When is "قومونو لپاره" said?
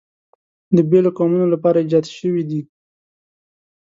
1.17-1.77